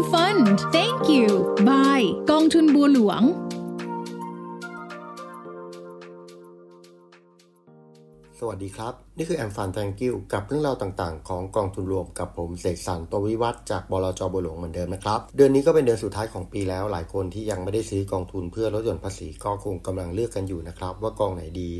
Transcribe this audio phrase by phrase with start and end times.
[0.00, 0.46] AM Fund
[0.76, 1.28] Thank you
[1.68, 3.22] Bye กองทุนบัวหลวง
[8.38, 21.70] สวัสดีครับ นี่คือแอมฟันแตงกิวกับเรื่องราวต่างๆ ของกองทุนรวมกับผมเสกสรรตัววิวัฒจากบลจบัวหลวงเหมือนเดิมนะครับ เดือนนี้ก็เป็นเดือนสุดท้ายของปีแล้ว หลายคนที่ยังไม่ได้ซื้อกองทุนเพื่อลดหย่อนภาษีก็คงกำลังเลือกกันอยู่นะครับ ว่ากองไหนดี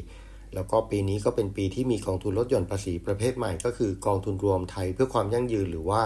[0.54, 6.02] แล้วก็ปีนี้ก็เป็นปีที่มีกองทุนลดหย่อนภาษีประเภทใหม่ ก็คือกองทุนรวมไทยเพื่อความยั่งยืนหรือว่า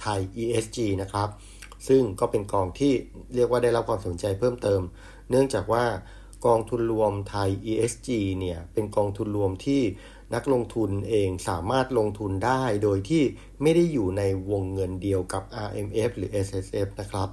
[0.00, 1.28] ไทย ESG นะครับ
[1.88, 2.92] ซึ่งก็เป็นกองที่
[3.34, 4.80] เรียกว่าได้รับความสนใจเพิ่มเติม
[5.30, 5.84] เนื่องจากว่า
[6.46, 8.08] กองทุนรวมไทย ESG
[8.40, 9.82] เนี่ยเป็นกองทุนรวมที่
[10.34, 13.22] นักลงทุนเองสามารถลงทุนได้โดยที่
[13.62, 17.28] ไม่ได้อยู่ในวงเงินเดียวกับ RMF หรือ SSF นะครับ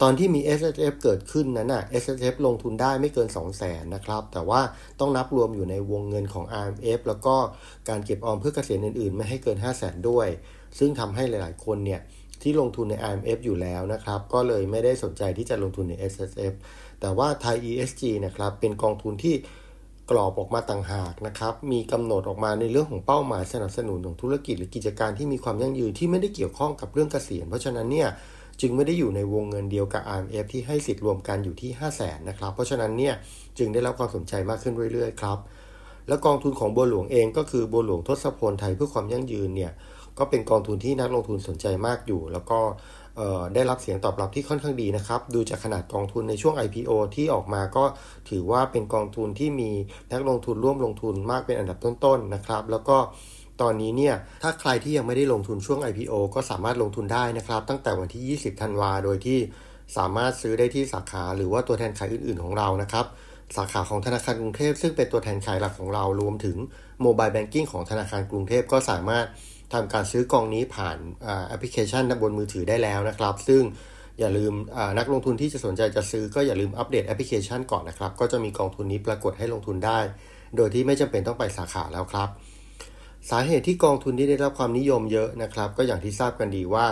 [0.00, 4.60] ตอนที่มี SSF เกิดขึ้นนั้นน่ะ SSF ลงทุนได้ไม่เกิน 2 0 0แสนนะครับ แต่ว่า
[5.00, 7.36] ต้องนับรวมอยู่ในวงเงินของ RMF แล้วก็
[7.88, 10.28] การเก็บออมเพื่อเกษียณอื่นๆ ไม่ให้เกิน 5 0 0แสนด้วย
[10.78, 12.00] ซึ่งทำให้หลายๆ คนเนี่ย
[12.42, 16.52] ที่ลงทุนใน IMF อยู่แล้วนะครับ ก็เลยไม่ได้สนใจที่จะลงทุนใน SSF
[17.00, 19.34] แต่ว่าไทย ESG นะครับเป็นกองทุนที่
[20.10, 28.08] กรอบออกมาต่างหากนะครับ มีกำหนดออกมาในเรื่องของเป้าหมายสนับสนุนของธุรกิจหรือกิจการที่มีความยั่งยืนที่ไม่ได้เกี่ยวข้องกับเรื่องเกษียณ เพราะฉะนั้นเนี่ย
[28.62, 33.14] จึงไม่ได้อยู่ในวงเงินเดียวกับ IMF ที่ให้สิทธิ์รวมกันอยู่ที่ 5 0 0แสนนะครับ เพราะฉะนั้นเนี่ย
[33.58, 35.38] จึงได้รับความสนใจมากขึ้นเรื่อยๆครับ
[36.08, 39.72] แล้วกองทุนของบัวหลวงเองก็คือบัวหลวงทศพลไทยเพื่อความยั่งยืนเนี่ย
[40.18, 42.58] ก็เป็นกองทุนที่นักลงทุนสนใจมากอยู่ แล้วก็
[43.54, 47.84] ได้รับเสียงตอบรับที่ค่อนข้างดีนะครับ ดูจากขนาดกองทุนในช่วง IPO ที่ออกมาก็
[48.30, 49.70] ถือว่าเป็นกองทุนที่มี
[50.12, 52.96] นักลงทุนร่วมลงทุนมากเป็นอันดับต้นๆนะครับ แล้วก็
[53.60, 59.38] ตอนนี้เนี่ยถ้าใครที่ยังไม่ได้ลงทุนช่วง IPO ก็สามารถลงทุนได้นะครับ ตั้งแต่วันที่ 20ธันวาโดยที่
[59.96, 63.06] สามารถซื้อได้ที่สาขาหรือว่าตัวแทนขายอื่น ๆ ของเรานะครับ
[63.56, 66.56] สาขาของธนาคารกรุงเทพ ซึ่งเป็นตัวแทนขายหลักของเรารวมถึง
[67.02, 69.26] mobile banking ของธนาคารกรุงเทพก็สามารถ
[69.72, 70.98] ทำการซื้อกองนี้ผ่าน
[71.48, 73.62] แอปพลิเคชันบนมือถือได้แล้วนะครับ ซึ่ง
[74.18, 74.52] อย่าลืม
[74.98, 79.98] นักลงทุนที่จะสนใจจะซื้อก็อย่าลืมอัปเดตแอปพลิเคชันก่อนนะครับ ก็จะมีกองทุนนี้ปรากฏให้ลงทุนได้
[80.56, 82.28] โดยที่ไม่จำเป็นต้องไปสาขาแล้วครับ
[83.30, 86.86] สาเหตุที่กองทุนที่ได้รับความนิยมเยอะนะครับ ก็อย่างที่ทราบกันดีว่า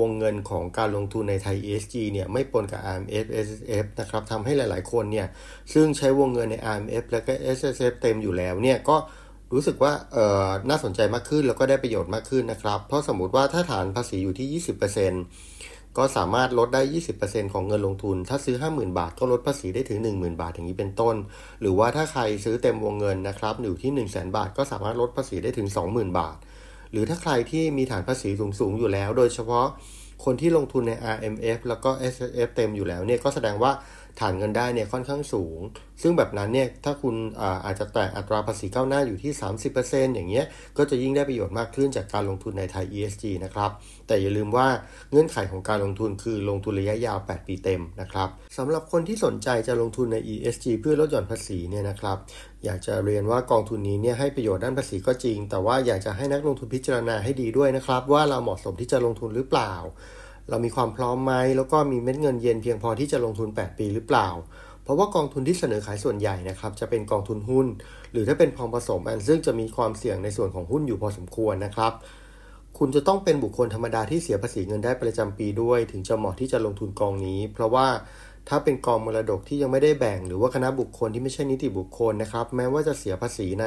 [0.00, 5.26] วงเงินของการลงทุนในไทย ESG เนี่ยไม่ปนกับ IMF SSF นะครับทำให้หลาย ๆ คนเนี่ย
[5.72, 8.96] ซึ่งใช้วงเงินใน IMF และก็ SSF เต็มอยู่แล้วเนี่ยก็
[9.52, 14.62] รู้สึกว่าเอ่อน่าสนใจมากขึ้นแล้วก็ได้ประโยชน์มากขึ้นนะครับ เพราะสมมติว่าถ้าฐานภาษีอยู่ที่
[15.22, 16.82] 20% ก็สามารถลดได้
[17.18, 21.16] 20%ของเงินลงทุน ถ้าซื้อ 50,000 บาท ก็ลดภาษีได้ถึง 10,000 บาท อย่างนี้เป็นต้น
[21.60, 26.36] หรือว่าถ้าใครซื้อเต็มวงเงินนะครับอยู่ที่ 100,000 บาท ก็สามารถลดภาษีได้ถึง 20,000 บาท
[26.92, 29.66] หรือถ้าใครที่มีฐานภาษีสูงๆ อยู่แล้ว โดยเฉพาะ
[30.24, 33.72] คนที่ลงทุนใน RMF แล้วก็ SSF เต็มอยู่แล้วเนี่ย ก็แสดงว่า
[34.20, 35.60] ฐานเงินได้เนี่ยค่อนข้างสูง
[36.02, 39.32] ซึ่งแบบนั้นเนี่ยถ้าคุณอาอาจจะแตะอัตราภาษีก้าวหน้าอยู่ที่
[39.72, 40.44] 30%อย่างเงี้ย
[40.78, 43.70] ก็จะยิ่งได้ประโยชน์มากขึ้นจากการลงทุนในไทย ESG นะครับ
[44.06, 44.68] แต่อย่าลืมว่า
[45.10, 52.16] เงื่อนไขของการลงทุนคือลงทุนระยะยาว 8 ปีเต็มนะครับสำหรับคนที่สนใจจะลงทุนใน ESG เพื่อลดหย่อนภาษีเนี่ยนะครับ
[52.64, 59.74] อยากจะเรียนว่ากองทุนนี้เนี่ยให้ประโยชน์ด้านภาษีก็จริง แต่ว่าอยากจะให้นักลงทุนพิจารณาให้ดีด้วยนะครับ ว่าเราเหมาะสมที่จะลงทุนหรือเปล่า
[60.48, 64.28] เรามีความพร้อมไหมแล้วก็มีเม็ดเงินเย็นเพียงพอที่จะลงทุน 8 ปีหรือเปล่า
[64.82, 67.66] เพราะว่ากองทุนที่เสนอขายส่วนใหญ่นะครับจะเป็นกองทุนหุ้น
[68.12, 71.92] หรือถ้าเป็นพองผสมอันซึ่งจะมีความเสี่ยงในส่วนของหุ้นอยู่พอสมควรนะครับ
[72.78, 77.86] คุณจะต้องเป็นบุคคลธรรมดาที่เสียภาษีเงินได้ประจำปีด้วย ถึงจะเหมาะที่จะลงทุนกองนี้ เพราะว่า
[78.48, 83.66] ถ้าเป็นกองมรดกที่ยังไม่ได้แบ่ง หรือว่าคณะบุคคลที่ไม่ใช่นิติบุคคลนะครับ แม้ว่าจะเสียภาษีใน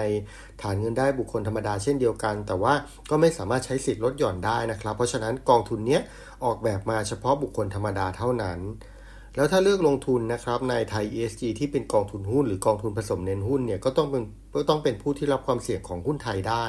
[0.61, 2.73] ฐานเงินได้บุคคลธรรมดาเช่นเดียวกัน แต่ว่า
[3.09, 5.99] ก็ไม่สามารถใช้สิทธิ์ลดหย่อนได้นะครับ เพราะฉะนั้นกองทุนนี้
[6.45, 8.59] ออกแบบมาเฉพาะบุคคลธรรมดาเท่านั้น
[9.35, 14.23] แล้วถ้าเลือกลงทุนนะครับในไทย ESG ที่เป็นกองทุนหุ้นหรือกองทุนผสมเน้นหุ้นเนี่ยก็ต้องเป็น
[14.55, 16.65] ก็ต้องเป็นผู้ที่รับความเสี่ยงของหุ้นไทยได้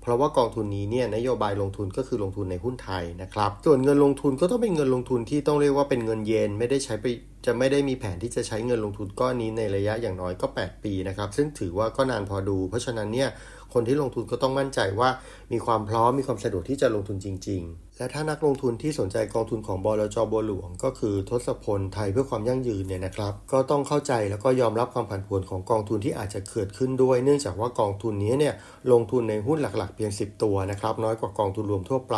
[0.00, 7.06] เพราะว่ากองทุนนี้เนี่ยนโยบายลงทุนก็คือลงทุนในหุ้นไทยนะครับ ส่วนเงินลงทุนก็ต้องเป็นเงินลงทุนที่ต้องเรียกว่าเป็นเงินเยนไม่ได้ใช้ไป
[7.46, 13.28] จะไม่ได้มีแผนที่จะใช้เงินลงทุนก้อนนี้ในระยะอย่างน้อยก็ 8 ปีนะครับ ซึ่งถือว่าก็นานพอดู เพราะฉะนั้นเนี่ย
[13.72, 15.08] คนที่ลงทุนก็ต้องมั่นใจว่า
[15.52, 28.54] มีความพร้อมมีความสะดวกที่จะลงทุนจริง ๆ และถ้านักลงทุนที่สนใจกองทุนของบลจบัวหลวง ก็คือทศพลไทยเพื่อความยั่งยืนเนี่ยนะครับ ก็ต้องเข้าใจแล้วก็ยอมรับความผันผวนของกองทุนที่อาจจะเกิดขึ้นด้วย เนื่องจากว่ากองทุนนี้เนี่ย
[28.92, 32.16] ลงทุนในหุ้นหลักๆ เพียง 10 ตัวนะครับน้อยกว่ากองทุนรวมทั่วไป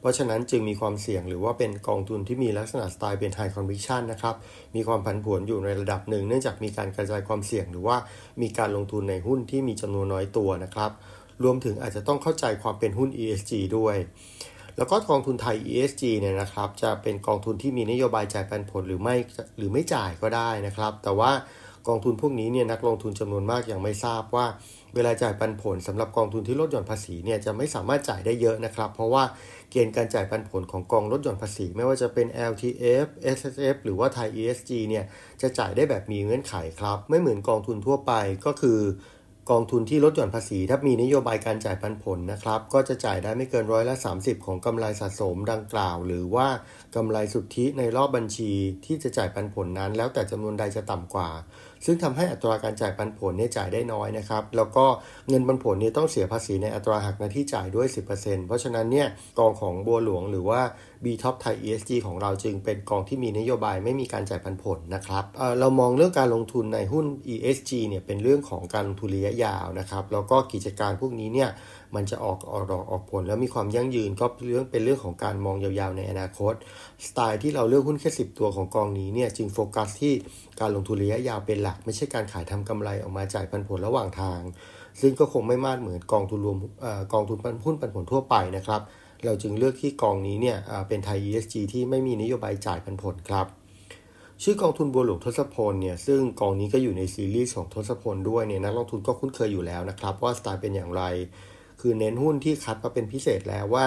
[0.00, 4.34] เพราะฉะนั้นจึงมีความเสี่ยงหรือว่าเป็นกองทุนที่มีลักษณะสไตล์เป็น high conviction นะครับ
[4.74, 7.96] มีความผันผวนอยู่ในระดับหนึ่ง เนื่องจากมีการกระจายความเสี่ยง หรือว่า
[8.42, 10.90] มีการลงทุนในหุ้นที่มีจำนวนน้อยตัวนะครับ
[11.44, 13.96] รวมถึงอาจจะต้องเข้าใจความเป็นหุ้น ESG ด้วย
[14.76, 19.16] แล้วก็กองทุนไทย ESG เนี่ยนะครับ จะเป็นกองทุนที่มีนโยบายจ่ายปันผลหรือไม่
[19.58, 21.30] หรือไม่จ่ายก็ได้นะครับ แต่ว่า
[21.88, 24.46] กองทุนพวกนี้เนี่ยนักลงทุนจำนวนมากยังไม่ทราบว่า
[24.94, 29.24] เวลาจ่ายปันผลสำหรับกองทุนที่ลดหย่อนภาษีเนี่ยจะไม่สามารถจ่ายได้เยอะนะครับ เพราะว่า
[29.70, 33.06] เกณฑ์การจ่ายปันผลของกองลดหย่อนภาษี ไม่ว่าจะเป็น LTF
[33.36, 35.04] SSF หรือว่าไทย ESG เนี่ย
[35.42, 38.12] จะจ่ายได้แบบมีเงื่อนไขครับ ไม่เหมือนกองทุนทั่วไป
[38.46, 38.80] ก็คือ
[39.50, 46.48] กองทุนที่ลดหย่อนภาษี ถ้ามีนโยบายการจ่ายปันผลนะครับ ก็จะจ่ายได้ไม่เกินร้อยละ 30 ของกำไรสะสมดังกล่าว หรือว่า
[46.96, 48.52] กำไรสุทธิในรอบบัญชี
[48.86, 51.28] ที่จะจ่ายปันผลนั้น แล้วแต่จำนวนใดจะต่ำกว่า
[51.84, 54.86] ซึ่งทำให้อัตราการจ่ายปันผลเนี่ยจ่ายได้น้อยนะครับ แล้วก็
[55.28, 57.86] เงินปันผลเนี่ยต้องเสียภาษีในอัตราหักหน้าที่จ่ายด้วย
[58.16, 59.06] 10%เพราะฉะนั้นเนี่ย
[59.38, 60.60] กองของบัวหลวงหรือว่า
[61.04, 71.50] B Top Thai ESG ของเราจึงเป็นกองที่มีนโยบายไม่มีการจ่ายปันผลนะครับเเรามองเรื่องการลงทุนในหุ้น ESG เนี่ยเป็นเรื่องของการลงทุนระยะยาวนะครับ แล้วก็กิจการพวกนี้เนี่ย
[71.94, 76.54] มันจะออกออกดอกออกผล แล้วมีความยั่งยืนก็เรื่องเป็นเรื่องของการมองยาวๆในอนาคต
[77.06, 80.14] สไตล์ที่เราเลือกหุ้นแค่10 ตัวของกองนี้เนี่ยจึงโฟกัสที่
[80.60, 84.40] การลงทุนระยะยาวเป็นหลัก ไม่ใช่การขายทำกำไรออกมาจ่ายปันผลระหว่างทาง
[85.00, 86.58] ซึ่งก็คงไม่มากเหมือนกองทุนรวม
[87.12, 88.80] กองทุนหุ้นปันผลทั่วไปนะครับ
[89.24, 90.56] เราจึงเลือกที่กองนี้เนี่ย
[90.88, 93.46] เป็นไทย ESG ที่ไม่มีนโยบายจ่ายปันผลครับ
[94.42, 101.02] ชื่อกองทุนบัวหลวงทศพลเนี่ยซึ่งกองนี้ก็อยู่ในซีรีส์ของทศพลด้วยเนี่ยนักลงทุนก็คุ้นเคยอยู่แล้วนะครับ ว่าสไตล์เป็นอย่างไร
[101.80, 103.86] คือเน้นหุ้นที่คัดมาเป็นพิเศษแล้วว่า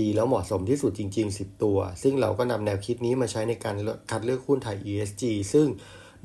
[0.00, 3.76] ดีแล้วเหมาะสมที่สุดจริง ๆ 10 ตัว ซึ่งเราก็นำแนวคิดนี้มาใช้ในการ
[4.10, 5.22] คัดเลือกหุ้นไทย ESG
[5.52, 5.66] ซึ่ง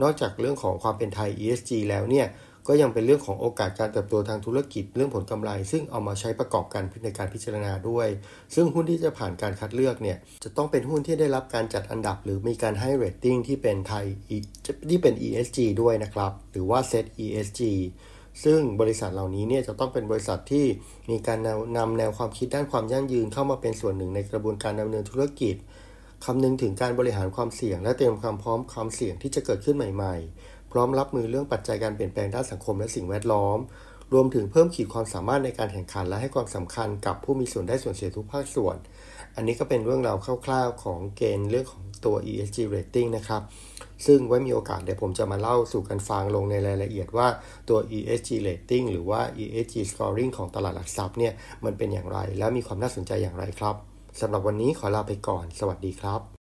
[0.01, 2.27] นอกจากเรื่องของความเป็นไทย ESG แล้วเนี่ย
[2.67, 8.07] ก็ยังเป็นเรื่องของโอกาสการเติบโตทางธุรกิจเรื่องผลกำไร ซึ่งเอามาใช้ประกอบกันในการพิจารณาด้วย
[8.55, 14.05] ซึ่งหุ้นที่จะผ่านการคัดเลือกเนี่ยจะต้องเป็นหุ้นที่ได้รับการจัดอันดับ หรือมีการให้เรตติ้งที่เป็นไทย
[14.89, 17.61] ที่เป็น ESG ด้วยนะครับ หรือว่า Set ESG
[18.43, 20.65] ซึ่งบริษัทเหล่านี้เนี่ยจะต้องเป็นบริษัทที่
[21.09, 21.39] มีการ
[21.77, 25.55] นำแนวความคิดด้านความยั่งยืนเข้ามาเป็นส่วนหนึ่งในกระบวนการดำเนินธุรกิจ
[26.25, 33.57] คำนึงถึงการบริหารความเสี่ยง และเตรียมความพร้อมความเสี่ยงที่จะเกิดขึ้นใหม่ ๆ พร้อมรับมือเรื่องปัจจัยการเปลี่ยนแปลงด้านสังคมและสิ่งแวดล้อม
[34.13, 38.75] รวมถึงเพิ่มขีดความสามารถในการแข่งขันและให้ความสำคัญกับผู้มีส่วนได้ส่วนเสียทุกภาคส่วน
[39.35, 43.41] อันนี้ก็เป็นเรื่องราวคร่าวๆของเกณฑ์เรื่องของตัว ESG rating นะครับ
[44.05, 47.27] ซึ่งไว้มีโอกาสเดี๋ยวผมจะมาเล่าสู่กันฟังลงในรายละเอียดว่า
[47.69, 51.33] ตัว ESG rating หรือว่า ESG scoring ของตลาดหลักทรัพย์เนี่ย
[51.65, 53.75] มันเป็นอย่างไร และมีความน่าสนใจอย่างไรครับ
[54.21, 56.31] สำหรับวันนี้ขอลาไปก่อน สวัสดีครับ